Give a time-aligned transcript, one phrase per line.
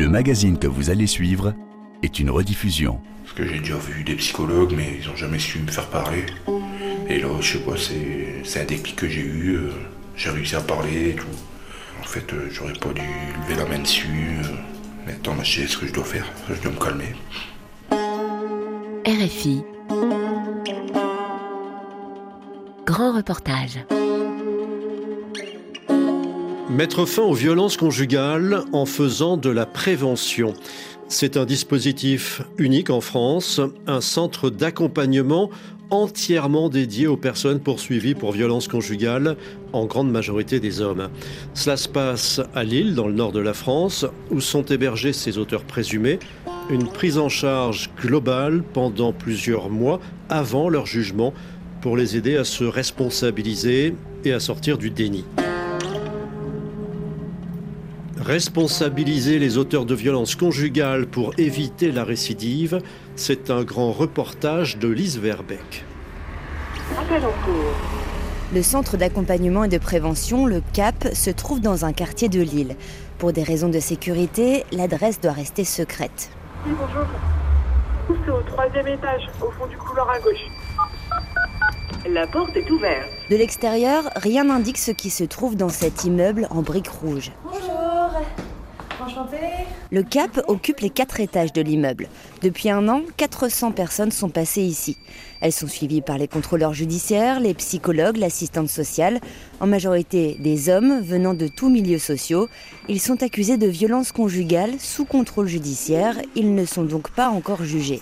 [0.00, 1.52] Le magazine que vous allez suivre
[2.02, 2.98] est une rediffusion.
[3.22, 6.24] Parce que j'ai déjà vu des psychologues, mais ils n'ont jamais su me faire parler.
[7.06, 9.56] Et là, je sais pas, c'est, c'est un déclic que j'ai eu.
[9.56, 9.72] euh,
[10.16, 11.26] j'ai réussi à parler et tout.
[12.00, 14.08] En fait, euh, j'aurais pas dû lever la main dessus.
[14.42, 15.06] euh.
[15.06, 16.24] Maintenant, je sais ce que je dois faire.
[16.48, 17.14] Je dois me calmer.
[19.06, 19.62] RFI.
[22.86, 23.80] Grand reportage.
[26.70, 30.54] Mettre fin aux violences conjugales en faisant de la prévention.
[31.08, 35.50] C'est un dispositif unique en France, un centre d'accompagnement
[35.90, 39.36] entièrement dédié aux personnes poursuivies pour violences conjugales,
[39.72, 41.08] en grande majorité des hommes.
[41.54, 45.38] Cela se passe à Lille, dans le nord de la France, où sont hébergés ces
[45.38, 46.20] auteurs présumés.
[46.70, 51.34] Une prise en charge globale pendant plusieurs mois avant leur jugement
[51.80, 55.24] pour les aider à se responsabiliser et à sortir du déni.
[58.20, 62.80] Responsabiliser les auteurs de violences conjugales pour éviter la récidive,
[63.16, 65.84] c'est un grand reportage de Lise Verbeck.
[68.54, 72.76] Le centre d'accompagnement et de prévention, le CAP, se trouve dans un quartier de Lille.
[73.18, 76.30] Pour des raisons de sécurité, l'adresse doit rester secrète.
[76.66, 77.06] Oui, bonjour.
[78.26, 80.46] C'est au troisième étage, au fond du couloir à gauche.
[82.08, 83.08] La porte est ouverte.
[83.30, 87.30] De l'extérieur, rien n'indique ce qui se trouve dans cet immeuble en briques rouges.
[87.44, 87.69] Bonjour.
[89.92, 92.08] Le CAP occupe les quatre étages de l'immeuble.
[92.42, 94.96] Depuis un an, 400 personnes sont passées ici.
[95.40, 99.20] Elles sont suivies par les contrôleurs judiciaires, les psychologues, l'assistante sociale,
[99.58, 102.48] en majorité des hommes venant de tous milieux sociaux.
[102.88, 106.14] Ils sont accusés de violences conjugales sous contrôle judiciaire.
[106.36, 108.00] Ils ne sont donc pas encore jugés.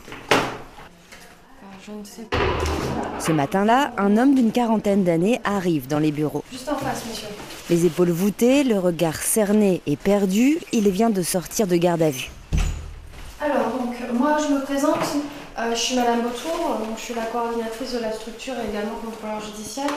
[1.89, 2.37] Je ne sais pas.
[3.19, 6.45] Ce matin-là, un homme d'une quarantaine d'années arrive dans les bureaux.
[6.53, 7.29] Juste en face, monsieur.
[7.71, 12.11] Les épaules voûtées, le regard cerné et perdu, il vient de sortir de garde à
[12.11, 12.31] vue.
[13.41, 14.99] Alors, donc, moi, je me présente.
[15.59, 18.97] Euh, je suis Madame Beautour, donc je suis la coordinatrice de la structure et également
[19.03, 19.91] contrôleur judiciaire.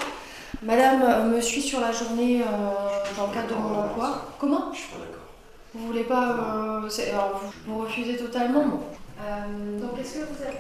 [0.64, 2.46] Madame euh, me suit sur la journée euh,
[3.18, 4.28] dans le cadre de mon emploi.
[4.40, 4.72] Comment?
[4.74, 5.28] Je suis pas d'accord.
[5.76, 6.30] Vous voulez pas.
[6.32, 8.66] euh, alors, vous, vous refusez totalement?
[8.66, 8.80] Bon.
[9.24, 10.58] Euh, Donc, est-ce que vous avez.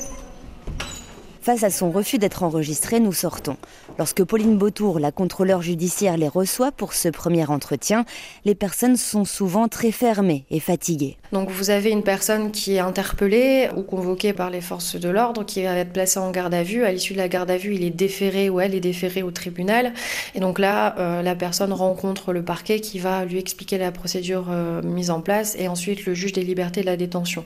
[1.41, 3.57] Face à son refus d'être enregistré, nous sortons.
[3.97, 8.05] Lorsque Pauline Beautour, la contrôleur judiciaire, les reçoit pour ce premier entretien,
[8.45, 11.17] les personnes sont souvent très fermées et fatiguées.
[11.31, 15.43] Donc vous avez une personne qui est interpellée ou convoquée par les forces de l'ordre
[15.43, 16.83] qui va être placée en garde à vue.
[16.83, 19.31] À l'issue de la garde à vue, il est déféré ou elle est déférée au
[19.31, 19.93] tribunal.
[20.35, 24.49] Et donc là, euh, la personne rencontre le parquet qui va lui expliquer la procédure
[24.51, 27.45] euh, mise en place et ensuite le juge des libertés de la détention.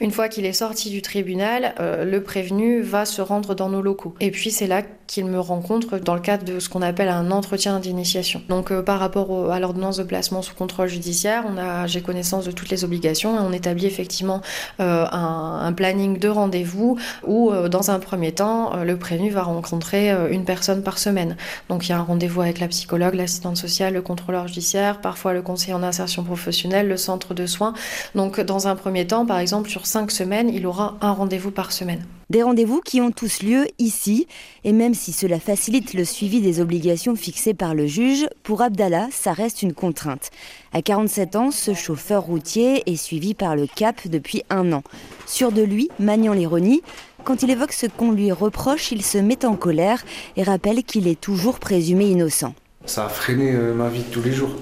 [0.00, 3.82] Une fois qu'il est sorti du tribunal, euh, le prévenu va se rendre dans nos
[3.82, 4.14] locaux.
[4.20, 7.30] Et puis c'est là qu'il me rencontre dans le cadre de ce qu'on appelle un
[7.30, 8.40] entretien d'initiation.
[8.48, 11.44] Donc euh, par rapport au- à l'ordonnance de placement sous contrôle judiciaire,
[11.86, 14.40] j'ai connaissance de toutes les obligations et on établit effectivement
[14.80, 20.10] euh, un, planning de rendez-vous où euh, dans un premier temps, le prévenu va rencontrer
[20.30, 21.36] une personne par semaine.
[21.68, 25.32] Donc il y a un rendez-vous avec la psychologue, l'assistante sociale, le contrôleur judiciaire, parfois
[25.32, 27.74] le conseiller en insertion professionnelle, le centre de soins.
[28.14, 31.72] Donc dans un premier temps, par exemple, sur cinq semaines, il aura un rendez-vous par
[31.72, 32.04] semaine.
[32.30, 34.26] Des rendez-vous qui ont tous lieu ici,
[34.64, 39.08] et même si cela facilite le suivi des obligations fixées par le juge, pour Abdallah,
[39.10, 40.30] ça reste une contrainte.
[40.72, 44.82] À 47 ans, ce chauffeur routier est suivi par le CAP depuis un an.
[45.26, 46.82] Sûr de lui, maniant l'ironie,
[47.24, 50.02] quand il évoque ce qu'on lui reproche, il se met en colère
[50.36, 52.54] et rappelle qu'il est toujours présumé innocent.
[52.84, 54.56] Ça a freiné euh, ma vie de tous les jours.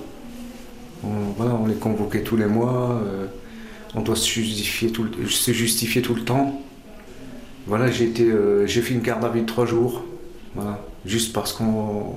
[1.02, 3.26] On, voilà, on est convoqué tous les mois, euh,
[3.94, 5.04] on doit se justifier tout
[6.14, 6.60] le temps.
[7.66, 10.02] Voilà, j'ai été, euh, j'ai fait une garde à vue de trois jours,
[10.54, 12.14] voilà, juste parce qu'on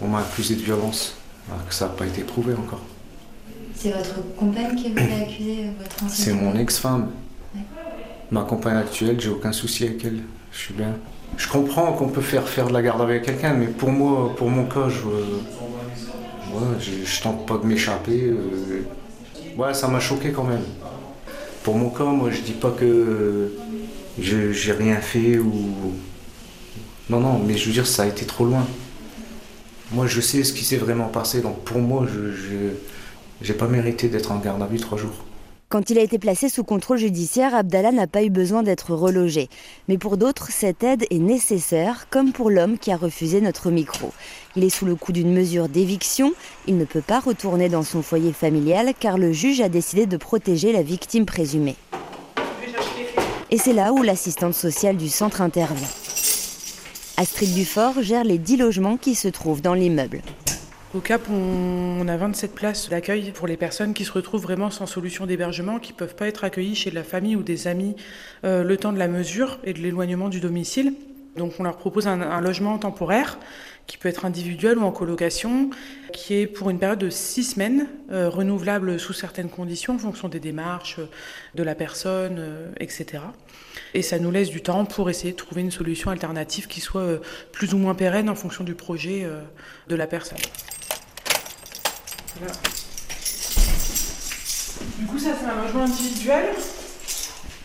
[0.00, 1.16] on m'a accusé de violence,
[1.50, 2.80] alors que ça n'a pas été prouvé encore.
[3.74, 7.10] C'est votre compagne qui vous a accusé, votre ancienne C'est mon ex-femme.
[8.30, 10.20] Ma compagne actuelle, j'ai aucun souci avec elle.
[10.52, 10.94] Je suis bien.
[11.36, 14.48] Je comprends qu'on peut faire faire de la garde avec quelqu'un, mais pour moi, pour
[14.50, 18.24] mon cas, je, ouais, je, je tente pas de m'échapper.
[18.24, 18.82] euh.
[19.56, 20.62] Ouais, ça m'a choqué quand même.
[21.64, 23.52] Pour mon cas, moi, je dis pas que
[24.20, 25.94] j'ai rien fait ou.
[27.08, 28.66] Non, non, mais je veux dire, ça a été trop loin.
[29.92, 32.70] Moi, je sais ce qui s'est vraiment passé, donc pour moi, je
[33.42, 35.24] j'ai pas mérité d'être en garde à vue trois jours.
[35.70, 39.48] Quand il a été placé sous contrôle judiciaire, Abdallah n'a pas eu besoin d'être relogé.
[39.86, 44.12] Mais pour d'autres, cette aide est nécessaire, comme pour l'homme qui a refusé notre micro.
[44.56, 46.32] Il est sous le coup d'une mesure d'éviction.
[46.66, 50.16] Il ne peut pas retourner dans son foyer familial car le juge a décidé de
[50.16, 51.76] protéger la victime présumée.
[53.52, 55.88] Et c'est là où l'assistante sociale du centre intervient.
[57.16, 60.22] Astrid Dufort gère les 10 logements qui se trouvent dans l'immeuble.
[60.94, 64.86] Au CAP, on a 27 places d'accueil pour les personnes qui se retrouvent vraiment sans
[64.86, 67.96] solution d'hébergement, qui ne peuvent pas être accueillies chez la famille ou des amis
[68.44, 70.94] euh, le temps de la mesure et de l'éloignement du domicile.
[71.36, 73.38] Donc on leur propose un, logement temporaire
[73.90, 75.70] qui peut être individuel ou en colocation,
[76.12, 80.28] qui est pour une période de six semaines, euh, renouvelable sous certaines conditions en fonction
[80.28, 81.00] des démarches
[81.56, 82.40] de la personne,
[82.78, 83.24] etc.
[83.94, 87.20] Et ça nous laisse du temps pour essayer de trouver une solution alternative qui soit
[87.50, 89.26] plus ou moins pérenne en fonction du projet
[89.88, 90.38] de la personne.
[95.00, 96.50] Du coup, ça c'est un logement individuel.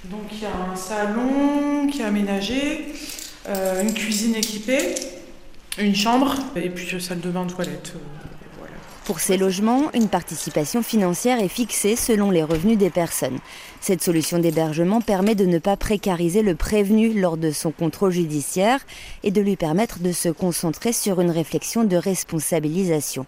[0.06, 2.94] Donc il y a un salon qui est aménagé,
[3.48, 4.96] euh, une cuisine équipée,
[5.78, 7.94] une chambre et puis une salle de bain, toilette.
[7.96, 8.68] Euh,
[9.04, 13.40] Pour ces logements, une participation financière est fixée selon les revenus des personnes.
[13.82, 18.80] Cette solution d'hébergement permet de ne pas précariser le prévenu lors de son contrôle judiciaire
[19.24, 23.26] et de lui permettre de se concentrer sur une réflexion de responsabilisation.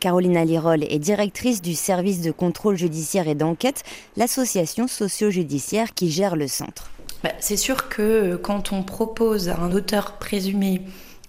[0.00, 3.84] Carolina Lirol est directrice du service de contrôle judiciaire et d'enquête,
[4.16, 6.90] l'association socio-judiciaire qui gère le centre.
[7.22, 10.80] Bah, c'est sûr que quand on propose à un auteur présumé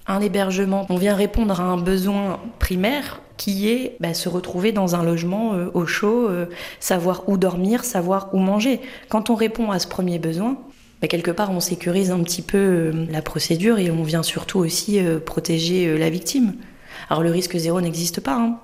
[0.07, 4.95] un hébergement, on vient répondre à un besoin primaire qui est bah, se retrouver dans
[4.95, 6.45] un logement euh, au chaud, euh,
[6.79, 8.81] savoir où dormir, savoir où manger.
[9.09, 10.57] Quand on répond à ce premier besoin,
[11.01, 14.59] bah, quelque part on sécurise un petit peu euh, la procédure et on vient surtout
[14.59, 16.53] aussi protéger la victime.
[17.09, 18.35] Alors le risque zéro n'existe pas.
[18.35, 18.59] Hein.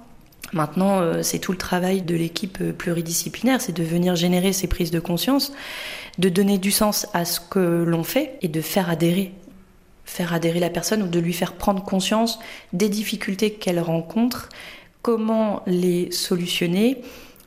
[0.53, 4.99] Maintenant, c'est tout le travail de l'équipe pluridisciplinaire, c'est de venir générer ces prises de
[5.01, 5.51] conscience,
[6.19, 9.33] de donner du sens à ce que l'on fait et de faire adhérer
[10.07, 12.39] faire adhérer la personne ou de lui faire prendre conscience
[12.73, 14.49] des difficultés qu'elle rencontre,
[15.03, 17.01] comment les solutionner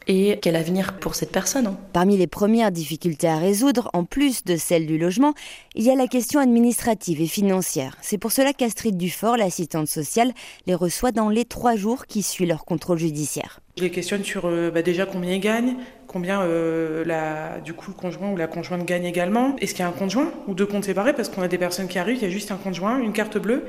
[0.06, 1.76] et quel avenir pour cette personne.
[1.92, 5.34] Parmi les premières difficultés à résoudre, en plus de celle du logement,
[5.74, 7.96] il y a la question administrative et financière.
[8.00, 10.32] C'est pour cela qu'Astrid Dufort, l'assistante sociale,
[10.66, 13.60] les reçoit dans les trois jours qui suivent leur contrôle judiciaire.
[13.76, 15.76] Je les questionne sur euh, bah, déjà combien ils gagnent,
[16.10, 19.54] combien euh, la, du coup le conjoint ou la conjointe gagne également.
[19.60, 21.12] Est-ce qu'il y a un conjoint ou deux comptes séparés?
[21.12, 23.38] Parce qu'on a des personnes qui arrivent, il y a juste un conjoint, une carte
[23.38, 23.64] bleue.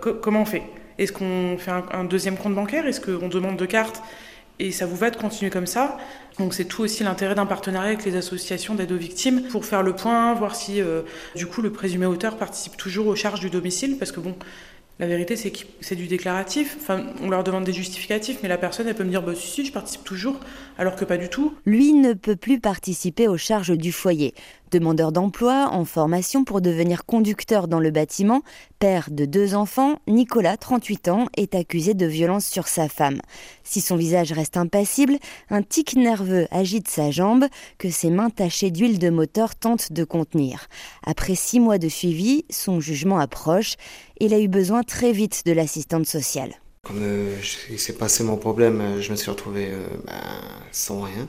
[0.00, 0.62] comment on fait?
[0.98, 2.86] Est-ce qu'on fait un, deuxième compte bancaire?
[2.86, 4.02] Est-ce qu'on demande deux cartes
[4.58, 5.98] et ça vous va de continuer comme ça?
[6.38, 9.82] Donc c'est tout aussi l'intérêt d'un partenariat avec les associations d'aide aux victimes pour faire
[9.82, 11.02] le point, voir si euh,
[11.36, 14.34] du coup le présumé auteur participe toujours aux charges du domicile, parce que bon,
[14.98, 16.76] la vérité, c'est que c'est du déclaratif.
[16.80, 19.48] Enfin, on leur demande des justificatifs, mais la personne, elle peut me dire bah, si,
[19.48, 20.38] si, je participe toujours,
[20.78, 21.54] alors que pas du tout.
[21.66, 24.34] Lui ne peut plus participer aux charges du foyer.
[24.72, 28.40] Demandeur d'emploi, en formation pour devenir conducteur dans le bâtiment,
[28.78, 33.20] père de deux enfants, Nicolas, 38 ans, est accusé de violence sur sa femme.
[33.64, 35.18] Si son visage reste impassible,
[35.50, 37.44] un tic nerveux agite sa jambe
[37.76, 40.68] que ses mains tachées d'huile de moteur tentent de contenir.
[41.04, 43.74] Après six mois de suivi, son jugement approche.
[44.20, 46.54] Il a eu besoin très vite de l'assistante sociale.
[46.84, 47.36] Quand euh,
[47.76, 50.14] s'est passé mon problème, euh, je me suis retrouvé euh, ben,
[50.72, 51.28] sans rien.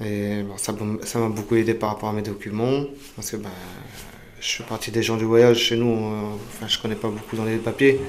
[0.00, 0.72] Et bon, ça
[1.18, 3.50] m'a beaucoup aidé par rapport à mes documents, parce que ben,
[4.40, 7.36] je suis parti des gens du voyage chez nous, euh, enfin je connais pas beaucoup
[7.36, 8.00] dans les papiers.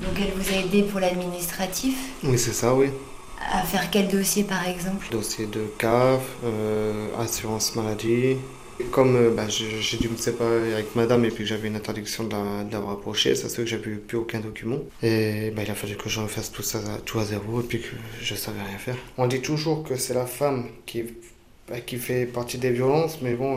[0.00, 1.96] Donc elle vous a aidé pour l'administratif?
[2.22, 2.88] Oui, c'est ça, oui.
[3.52, 5.06] À faire quel dossier par exemple?
[5.10, 8.36] Dossier de CAF, euh, assurance maladie,
[8.90, 12.24] comme euh, bah, j'ai dû me séparer avec madame et puis que j'avais une interdiction
[12.24, 14.78] de la, rapprocher, ça se fait que j'avais plus aucun document.
[15.02, 17.80] Et bah, il a fallu que je refasse tout ça tout à zéro et puis
[17.80, 17.88] que
[18.20, 18.96] je savais rien faire.
[19.18, 21.04] On dit toujours que c'est la femme qui,
[21.68, 23.56] bah, fait partie des violences, mais bon,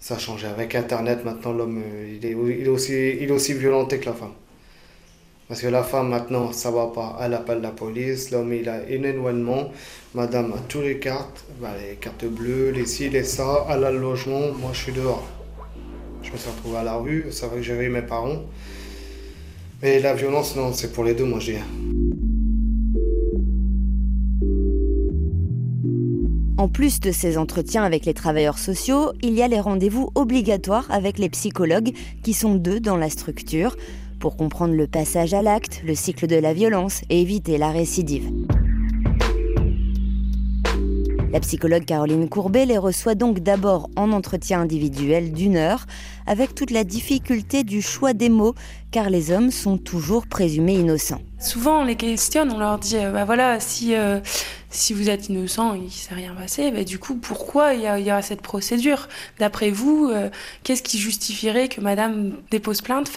[0.00, 0.46] ça a changé.
[0.46, 4.32] Avec Internet, maintenant, l'homme, euh, il il est aussi violenté que la femme.
[5.48, 7.18] Parce que la femme, maintenant, ça va pas.
[7.20, 8.30] Elle appelle la police.
[8.30, 9.70] L'homme, il a énormément.
[10.14, 11.44] Madame a toutes les cartes.
[11.60, 13.66] Bah, les cartes bleues, les ci, les ça.
[13.68, 14.52] Elle a le logement.
[14.58, 15.26] Moi, je suis dehors.
[16.22, 17.26] Je me suis retrouvé à la rue.
[17.30, 18.38] C'est vrai que j'avais mes parents.
[19.82, 21.58] Mais la violence, non, c'est pour les deux, moi, je dis.
[26.56, 30.86] En plus de ces entretiens avec les travailleurs sociaux, il y a les rendez-vous obligatoires
[30.90, 33.76] avec les psychologues, qui sont deux dans la structure
[34.18, 38.30] pour comprendre le passage à l'acte, le cycle de la violence et éviter la récidive.
[41.34, 45.84] La psychologue Caroline Courbet les reçoit donc d'abord en entretien individuel d'une heure,
[46.28, 48.54] avec toute la difficulté du choix des mots,
[48.92, 51.20] car les hommes sont toujours présumés innocents.
[51.40, 54.20] Souvent on les questionne, on leur dit, euh, bah voilà, si, euh,
[54.70, 58.10] si vous êtes innocent, il ne s'est rien passé, bah du coup pourquoi il y,
[58.10, 59.08] a, cette procédure?
[59.40, 60.30] D'après vous, euh,
[60.62, 63.10] qu'est-ce qui justifierait que madame dépose plainte?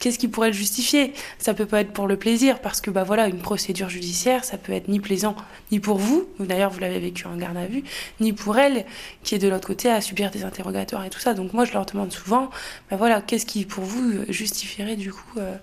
[0.00, 1.12] Qu'est-ce qui pourrait le justifier?
[1.38, 4.56] Ça peut pas être pour le plaisir, parce que bah voilà, une procédure judiciaire, ça
[4.56, 5.36] peut être ni plaisant,
[5.72, 7.84] ni pour vous, d'ailleurs vous l'avez vécu en garde à vue,
[8.20, 8.84] ni pour elle,
[9.22, 11.34] qui est de l'autre côté à subir des interrogatoires et tout ça.
[11.34, 12.50] Donc moi je leur demande souvent,
[12.90, 15.56] bah voilà, qu'est-ce qui pour vous justifierait du coup euh,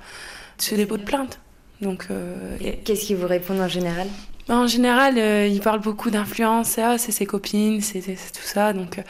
[0.58, 1.40] ce dépôt de plainte?
[1.82, 4.08] Donc, euh, Qu'est-ce qu'ils vous répondent en général?
[4.50, 8.74] En général, euh, il parle beaucoup d'influence, ah, c'est ses copines, c'est tout ça.
[8.74, 9.02] Donc, euh,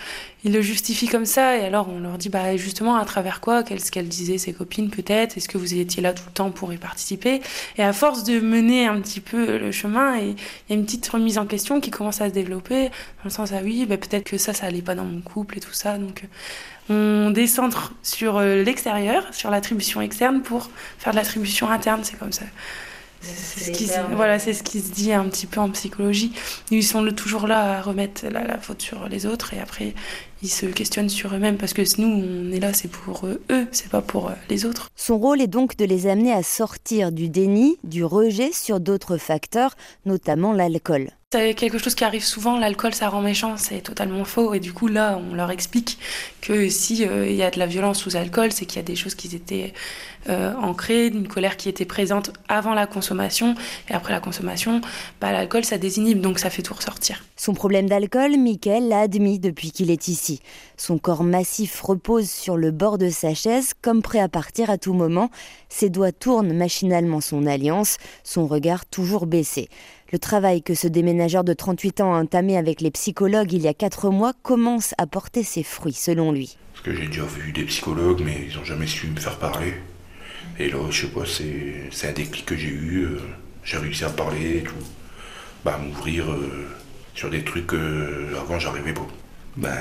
[0.43, 1.57] il le justifie comme ça.
[1.57, 4.91] Et alors, on leur dit, bah, justement, à travers quoi Qu'est-ce qu'elle disait, ses copines,
[4.91, 7.41] peut-être Est-ce que vous étiez là tout le temps pour y participer
[7.77, 10.35] Et à force de mener un petit peu le chemin, il
[10.69, 12.89] y a une petite remise en question qui commence à se développer.
[12.89, 15.57] Dans le sens, ah oui, bah, peut-être que ça, ça allait pas dans mon couple
[15.57, 15.97] et tout ça.
[15.97, 16.25] Donc,
[16.91, 22.01] euh, on décentre sur l'extérieur, sur l'attribution externe pour faire de l'attribution interne.
[22.03, 22.45] C'est comme ça.
[23.23, 26.33] C'est ce qui, voilà, c'est ce qui se dit un petit peu en psychologie.
[26.71, 29.93] Ils sont toujours là à remettre la, la faute sur les autres et après
[30.41, 33.89] ils se questionnent sur eux-mêmes parce que nous, on est là, c'est pour eux, c'est
[33.89, 34.89] pas pour euh, les autres.
[34.95, 39.17] Son rôle est donc de les amener à sortir du déni, du rejet sur d'autres
[39.17, 39.75] facteurs,
[40.05, 41.11] notamment l'alcool.
[41.33, 44.53] C'est quelque chose qui arrive souvent, l'alcool ça rend méchant, c'est totalement faux.
[44.53, 45.97] Et du coup là, on leur explique
[46.41, 48.85] que si euh, il y a de la violence sous alcool, c'est qu'il y a
[48.85, 49.73] des choses qui étaient
[50.29, 53.55] euh, ancrées, une colère qui était présente avant la consommation
[53.89, 54.81] et après la consommation,
[55.21, 57.23] bah, l'alcool ça désinhibe, donc ça fait tout ressortir.
[57.35, 60.39] Son problème d'alcool, Michael l'a admis depuis qu'il est ici.
[60.77, 64.77] Son corps massif repose sur le bord de sa chaise, comme prêt à partir à
[64.77, 65.31] tout moment.
[65.67, 69.67] Ses doigts tournent machinalement son alliance, son regard toujours baissé.
[70.13, 73.67] Le travail que ce déménageur de 38 ans a entamé avec les psychologues il y
[73.67, 76.55] a 4 mois commence à porter ses fruits, selon lui.
[76.71, 79.73] Parce que j'ai déjà vu des psychologues, mais ils n'ont jamais su me faire parler.
[80.59, 83.05] Et là, je sais pas, c'est un déclic que j'ai eu.
[83.05, 83.21] Euh,
[83.63, 84.75] j'ai réussi à parler et tout.
[85.65, 86.67] Bah, m'ouvrir euh,
[87.15, 89.07] sur des trucs que avant j'arrivais pas.
[89.57, 89.79] Ben,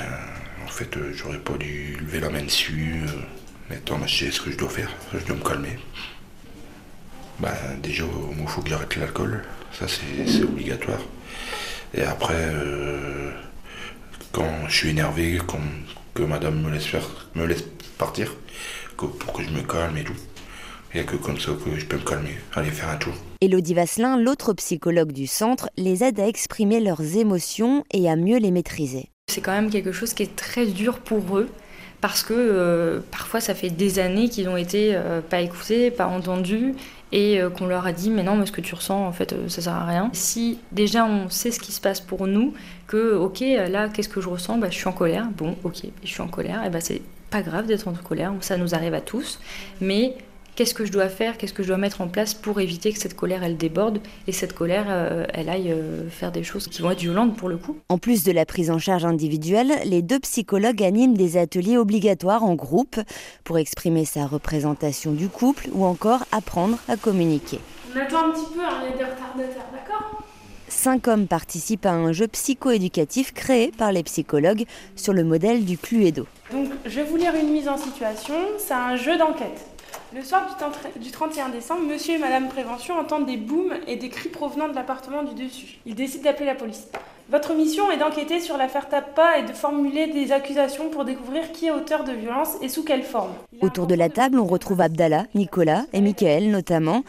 [0.65, 3.03] en fait, euh, j'aurais pas dû lever la main dessus.
[3.69, 4.91] maintenant, je sais ce que je dois faire.
[5.13, 5.77] Je dois me calmer.
[7.41, 8.05] Ben, déjà,
[8.39, 9.43] il faut que j'arrête l'alcool.
[9.73, 11.01] Ça, c'est obligatoire.
[11.95, 13.31] Et après, euh,
[14.33, 15.39] quand je suis énervé,
[16.15, 17.65] que madame me laisse, faire, me laisse
[17.99, 18.35] partir,
[18.97, 20.17] pour que je me calme et tout.
[20.95, 23.15] Il n'y a que comme ça que je peux me calmer, aller faire un tour.
[23.41, 28.39] Elodie Vasselin, l'autre psychologue du centre, les aide à exprimer leurs émotions et à mieux
[28.39, 29.09] les maîtriser.
[29.29, 31.49] C'est quand même quelque chose qui est très dur pour eux
[32.03, 36.07] parce que euh, parfois ça fait des années qu'ils ont été euh, pas écoutés, pas
[36.07, 36.75] entendus
[37.13, 39.35] et euh, qu'on leur a dit mais non mais ce que tu ressens en fait
[39.49, 40.11] ça sert à rien.
[40.13, 42.55] Si déjà on sait ce qui se passe pour nous,
[42.87, 46.09] que ok là qu'est-ce que je ressens, bah, je suis en colère, bon ok je
[46.09, 49.01] suis en colère, et bah c'est pas grave d'être en colère, ça nous arrive à
[49.01, 49.39] tous,
[49.81, 50.17] mais
[50.57, 52.99] qu'est-ce que je dois faire, qu'est-ce que je dois mettre en place pour éviter que
[52.99, 56.83] cette colère elle déborde et cette colère euh, elle aille euh, faire des choses qui
[56.83, 57.77] vont être violentes pour le coup.
[57.89, 62.45] En plus de la prise en charge individuelle, les deux psychologues animent des ateliers obligatoires
[62.45, 63.01] en groupe
[63.45, 67.59] pour exprimer sa représentation du couple ou encore apprendre à communiquer.
[67.95, 70.23] On attend un petit peu, hein, il y a des retardataires, d'accord?
[70.69, 74.65] Cinq hommes participent à un jeu psychoéducatif créé par les psychologues
[74.97, 76.27] sur le modèle du Cluedo.
[76.51, 79.67] Donc je vais vous lire une mise en situation, c'est un jeu d'enquête.
[80.15, 80.47] Le soir
[81.01, 84.75] du 31 décembre, monsieur et madame Prévention entendent des booms et des cris provenant de
[84.75, 85.79] l'appartement du dessus.
[85.87, 86.87] Ils décident d'appeler la police.
[87.31, 91.69] Votre mission est d'enquêter sur l'affaire Tappa et de formuler des accusations pour découvrir qui
[91.69, 93.31] est auteur de violence et sous quelle forme.
[93.63, 97.05] Autour de la table, on retrouve Abdallah, Nicolas et Michael notamment.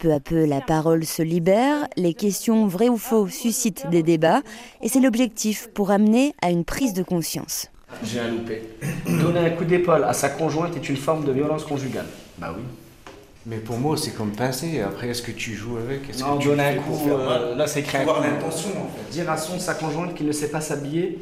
[0.00, 4.42] Peu à peu, la parole se libère, les questions vraies ou faux suscitent des débats,
[4.82, 7.68] et c'est l'objectif pour amener à une prise de conscience.
[8.02, 8.62] J'ai un loupé.
[9.06, 12.06] Donner un coup d'épaule à sa conjointe est une forme de violence conjugale.
[12.38, 12.62] Bah oui.
[13.46, 14.80] Mais pour moi, c'est comme pincer.
[14.80, 16.10] Après, est-ce que tu joues avec?
[16.10, 17.08] Est Non, que tu donner un coup.
[17.08, 19.10] Euh, là, c'est créer l'intention, en fait.
[19.10, 21.18] Dire à son sa conjointe qu'il ne sait pas s'habiller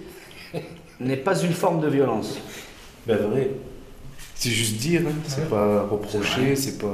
[1.00, 2.38] n'est pas une forme de violence.
[3.06, 3.50] Ben vrai.
[4.35, 5.12] C'est juste dire, hein.
[5.26, 6.92] c'est pas reprocher, c'est pas.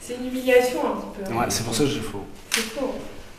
[0.00, 1.38] C'est une humiliation un petit peu.
[1.38, 2.24] Ouais, c'est pour ça que je faux.
[2.50, 2.94] C'est faux.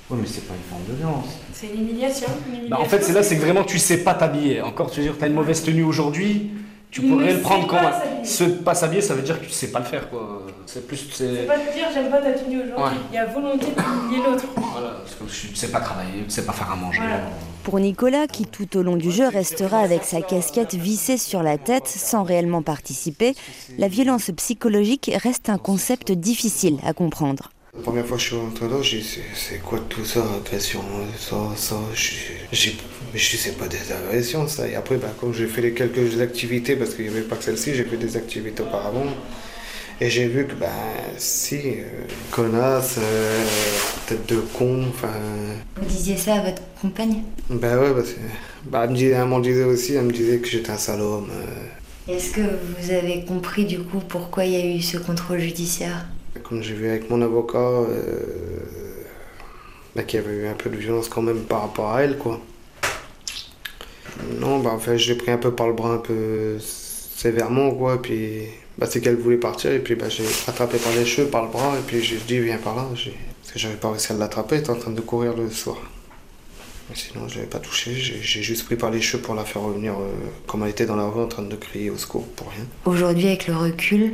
[0.09, 1.39] Oui, mais c'est pas une forme de violence.
[1.53, 2.27] C'est une humiliation.
[2.69, 4.61] Bah, en fait, c'est là, c'est que vraiment tu sais pas t'habiller.
[4.61, 6.51] Encore, tu veux dire, t'as une mauvaise tenue aujourd'hui,
[6.91, 7.79] tu pourrais le prendre comme.
[8.23, 10.43] Se pas s'habiller, ça veut dire que tu sais pas le faire, quoi.
[10.65, 11.09] C'est plus.
[11.13, 12.99] C'est pas te dire j'aime pas ta tenue aujourd'hui.
[13.11, 14.45] Il y a volonté d'humilier l'autre.
[14.55, 17.01] Voilà, parce que tu sais pas travailler, tu sais pas faire à manger.
[17.63, 21.57] Pour Nicolas, qui tout au long du jeu restera avec sa casquette vissée sur la
[21.57, 23.35] tête sans réellement participer,
[23.77, 27.51] la violence psychologique reste un concept difficile à comprendre.
[27.75, 30.81] La première fois que je suis là, j'ai dit c'est quoi tout ça, agression,
[31.17, 32.71] ça, ça, je
[33.13, 34.67] mais je sais pas des agressions ça.
[34.67, 37.43] Et après, bah, comme j'ai fait les quelques activités, parce qu'il n'y avait pas que
[37.43, 39.05] celle-ci, j'ai fait des activités auparavant.
[40.01, 40.67] Et j'ai vu que, bah,
[41.17, 41.83] si, euh,
[42.31, 43.43] connasse, euh,
[44.07, 45.09] tête de con, enfin.
[45.75, 47.23] Vous disiez ça à votre compagne?
[47.49, 48.19] Bah ouais, parce que.
[48.65, 51.01] Bah, elle, me disait, elle m'en disait aussi, elle me disait que j'étais un sale
[51.01, 51.29] homme.
[51.29, 52.13] Euh.
[52.13, 56.05] Est-ce que vous avez compris du coup pourquoi il y a eu ce contrôle judiciaire?
[56.43, 57.81] Comme j'ai vu avec mon avocat,
[59.95, 62.17] bah, qu'il y avait eu un peu de violence quand même par rapport à elle,
[62.17, 62.39] quoi.
[64.39, 68.01] Non, bah en fait, j'ai pris un peu par le bras un peu sévèrement, quoi,
[68.01, 68.43] puis
[68.77, 71.49] Bah, c'est qu'elle voulait partir et puis bah, j'ai attrapé par les cheveux, par le
[71.49, 72.85] bras et puis j'ai dit viens par là.
[72.89, 75.77] Parce que j'avais pas réussi à l'attraper, elle était en train de courir le soir.
[76.95, 79.93] Sinon, je l'avais pas touché, j'ai juste pris par les cheveux pour la faire revenir
[79.93, 80.11] euh,
[80.47, 82.65] comme elle était dans la rue en train de crier au secours pour rien.
[82.85, 84.13] Aujourd'hui, avec le recul,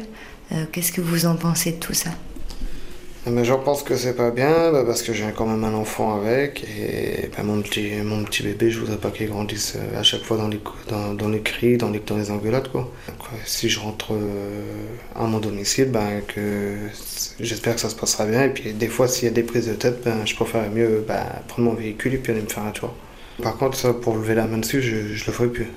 [0.52, 2.10] euh, qu'est-ce que vous en pensez de tout ça?
[3.28, 6.16] Mais j'en pense que c'est pas bien bah, parce que j'ai quand même un enfant
[6.20, 10.04] avec et bah, mon, petit, mon petit bébé, je voudrais pas qu'il grandisse euh, à
[10.04, 12.70] chaque fois dans les, dans, dans les cris, dans les, dans les engueulades.
[12.72, 12.92] Quoi.
[13.46, 14.62] si je rentre euh,
[15.16, 15.92] à mon domicile,
[16.28, 16.76] que
[17.40, 18.44] j'espère que ça se passera bien.
[18.44, 21.04] Et puis des fois, s'il y a des prises de tête, ben, je préfère mieux
[21.48, 22.94] prendre mon véhicule et puis aller me faire un tour.
[23.42, 25.68] Par contre, pour lever la main dessus, je, je le ferai plus.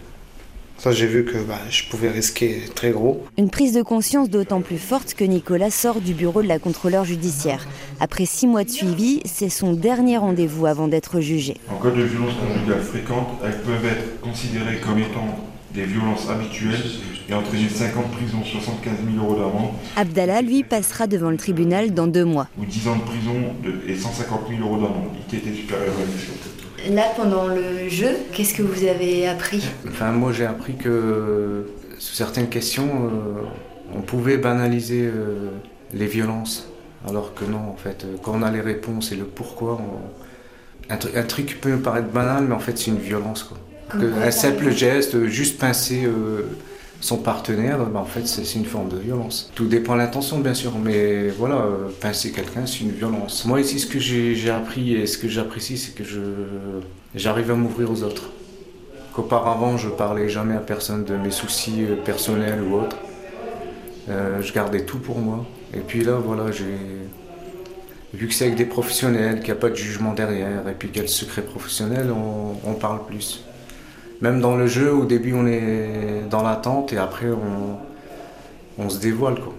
[0.78, 3.25] Ça, j'ai vu que bah, je pouvais risquer très gros.
[3.37, 7.04] Une prise de conscience d'autant plus forte que Nicolas sort du bureau de la contrôleur
[7.04, 7.66] judiciaire.
[7.99, 11.56] Après six mois de suivi, c'est son dernier rendez-vous avant d'être jugé.
[11.68, 16.85] En cas de violence conjugale fréquente, elles peuvent être considérées comme étant des violences habituelles
[17.28, 19.70] et entraîner 50 prisons, 75 000 euros d'amende.
[19.97, 22.47] Abdallah, lui, passera devant le tribunal dans deux mois.
[22.56, 23.35] Ou 10 ans de prison
[23.88, 26.35] et 150 000 euros d'amende, qui était supérieur à l'émission.
[26.87, 31.66] Là, pendant le jeu, qu'est-ce que vous avez appris Enfin, moi, j'ai appris que
[31.99, 33.42] sur certaines questions, euh,
[33.94, 35.50] on pouvait banaliser euh,
[35.92, 36.68] les violences,
[37.08, 39.80] alors que non, en fait, euh, quand on a les réponses et le pourquoi,
[40.88, 43.42] un, truc peut paraître banal, mais en fait, c'est une violence.
[43.42, 43.58] Quoi.
[43.94, 46.08] un simple geste, juste pincer
[47.00, 49.50] son partenaire, bah, en fait, c'est une forme de violence.
[49.55, 53.45] Tout dépend de l'intention, bien sûr, mais voilà, euh, pincer quelqu'un, c'est une violence.
[53.45, 56.02] Moi, ici, ce que j'ai appris et ce que j'apprécie, c'est que
[57.14, 58.31] j'arrive à m'ouvrir aux autres.
[59.14, 62.97] Qu'auparavant, je parlais jamais à personne de mes soucis euh, personnels ou autres.
[64.09, 65.45] Euh, je gardais tout pour moi.
[65.75, 66.47] Et puis là, voilà,
[68.14, 70.88] vu que c'est avec des professionnels, qu'il n'y a pas de jugement derrière, et puis
[70.88, 73.45] qu'il y a le secret professionnel, on parle plus.
[74.21, 77.29] Même dans le jeu, au début, on est dans l'attente et après,
[78.79, 79.37] on, se dévoile.
[79.37, 79.55] Quoi.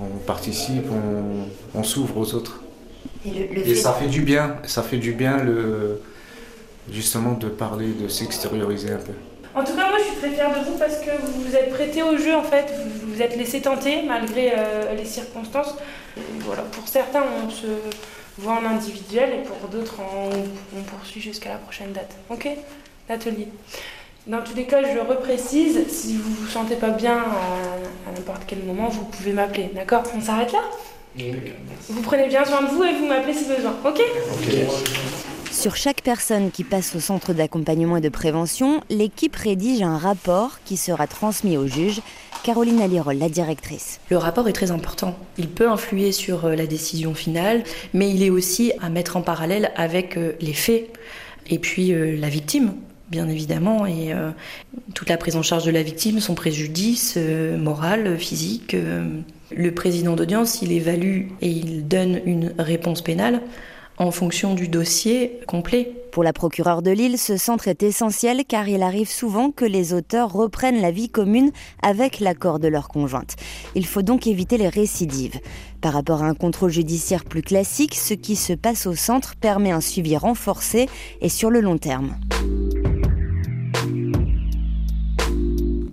[0.00, 0.86] On participe,
[1.74, 2.62] on, s'ouvre aux autres.
[3.24, 6.00] Et, ça fait du bien, ça fait du bien le,
[6.90, 9.12] justement de parler, de s'extérioriser un peu.
[9.54, 11.70] En tout cas, moi je suis très fière de vous parce que vous vous êtes
[11.70, 15.76] prêté au jeu en fait, vous vous êtes laissé tenter malgré euh, les circonstances.
[16.40, 17.66] voilà, pour certains, on se
[18.38, 20.30] voit en individuel et pour d'autres, on,
[20.78, 22.16] on poursuit jusqu'à la prochaine date.
[22.30, 22.48] Ok?
[23.08, 23.48] L'atelier.
[24.26, 28.62] Dans tous les cas, je reprécise, si vous vous sentez pas bien à, n'importe quel
[28.62, 30.04] moment, vous pouvez m'appeler, d'accord?
[30.16, 30.60] On s'arrête là?
[31.88, 34.00] Vous prenez bien soin de vous et vous m'appelez si besoin, ok,
[35.50, 40.60] Sur chaque personne qui passe au centre d'accompagnement et de prévention, l'équipe rédige un rapport
[40.64, 42.00] qui sera transmis au juge.
[42.44, 44.00] Caroline Alirol, la directrice.
[44.08, 45.16] Le rapport est très important.
[45.38, 47.62] Il peut influer sur euh, la décision finale,
[47.92, 50.88] mais il est aussi à mettre en parallèle avec euh, les faits
[51.48, 52.74] et puis euh, la victime
[53.12, 54.30] bien évidemment, et euh,
[54.94, 58.74] toute la prise en charge de la victime, son préjudice euh, moral, physique.
[58.74, 59.04] Euh.
[59.54, 63.42] le président d'audience, il évalue et il donne une réponse pénale
[63.98, 65.92] en fonction du dossier complet.
[66.10, 69.94] Pour la procureure de Lille, ce centre est essentiel car il arrive souvent que les
[69.94, 73.36] auteurs reprennent la vie commune avec l'accord de leur conjointe.
[73.74, 75.38] Il faut donc éviter les récidives.
[75.80, 79.70] Par rapport à un contrôle judiciaire plus classique, ce qui se passe au centre permet
[79.70, 80.88] un suivi renforcé
[81.20, 82.16] et sur le long terme.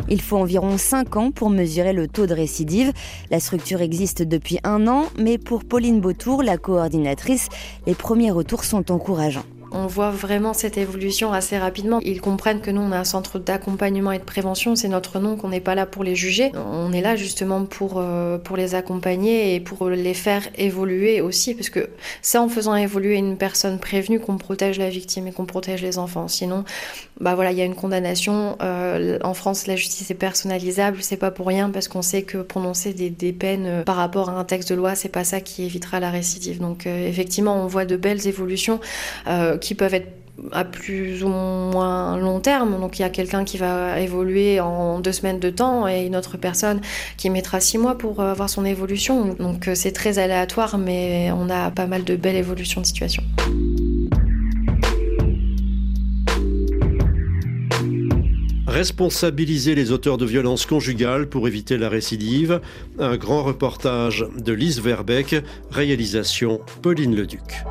[0.10, 2.92] Il faut environ 5 ans pour mesurer le taux de récidive.
[3.30, 7.50] La structure existe depuis un an, mais pour Pauline Beautour, la coordinatrice,
[7.86, 9.46] les premiers retours sont encourageants.
[9.72, 12.00] On voit vraiment cette évolution assez rapidement.
[12.02, 15.36] Ils comprennent que nous, on a un centre d'accompagnement et de prévention, c'est notre nom,
[15.36, 16.52] qu'on n'est pas là pour les juger.
[16.56, 21.54] On est là justement pour, euh, pour les accompagner et pour les faire évoluer aussi,
[21.54, 21.90] parce que
[22.22, 26.00] c'est en faisant évoluer une personne prévenue qu'on protège la victime et qu'on protège les
[26.00, 26.28] enfants.
[26.28, 26.64] Sinon,
[27.20, 28.58] bah voilà, il y a une condamnation.
[28.62, 32.40] Euh, en France, la justice est personnalisable, c'est pas pour rien, parce qu'on sait que
[32.40, 35.64] prononcer des, peines euh, par rapport à un texte de loi, c'est pas ça qui
[35.64, 36.60] évitera la récidive.
[36.60, 38.80] Donc effectivement, on voit de belles évolutions
[39.60, 40.20] qui peuvent être
[40.52, 42.80] à plus ou moins long terme.
[42.80, 46.16] Donc il y a quelqu'un qui va évoluer en deux semaines de temps et une
[46.16, 46.82] autre personne
[47.18, 49.36] qui mettra six mois pour euh, son évolution.
[49.36, 53.24] Donc euh, c'est très aléatoire, mais on a pas mal de belles évolutions de situation.
[58.68, 62.62] Responsabiliser les auteurs de violences conjugales pour éviter la récidive.
[63.00, 65.36] Un grand reportage de Lise Verbeck,
[65.72, 67.64] réalisation Pauline Leduc.